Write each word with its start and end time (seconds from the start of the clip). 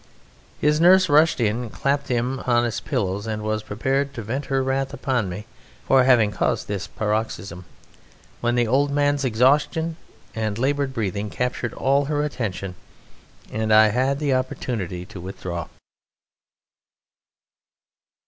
His 0.59 0.81
nurse 0.81 1.09
rushed 1.09 1.39
in, 1.39 1.69
clapped 1.69 2.07
him 2.07 2.39
upon 2.39 2.63
his 2.63 2.79
pillows, 2.79 3.27
and 3.27 3.43
was 3.43 3.61
prepared 3.61 4.15
to 4.15 4.23
vent 4.23 4.45
her 4.45 4.63
wrath 4.63 4.95
upon 4.95 5.29
me 5.29 5.45
for 5.85 6.03
having 6.05 6.31
caused 6.31 6.67
this 6.67 6.87
paroxysm, 6.87 7.65
when 8.39 8.55
the 8.55 8.65
old 8.65 8.89
man's 8.89 9.23
exhaustion 9.23 9.97
and 10.33 10.57
laboured 10.57 10.91
breathing 10.91 11.29
captured 11.29 11.75
all 11.75 12.05
her 12.05 12.23
attention, 12.23 12.73
and 13.51 13.71
I 13.71 13.89
had 13.89 14.17
the 14.17 14.33
opportunity 14.33 15.05
to 15.05 15.21
withdraw. 15.21 15.67